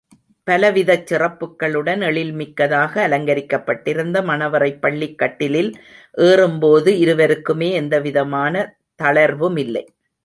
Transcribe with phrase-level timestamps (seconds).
[0.47, 5.71] பலவிதச் சிறப்புக்களுடன் எழில்மிக்கதாக அலங்கரிக்கப்பட்டிருந்த மணவறைப் பள்ளிக்கட்டிலில்
[6.17, 8.55] ஏறும்போது, இருவருக்குமே எந்தவிதமான
[8.99, 9.85] தளர்வுமில்லை.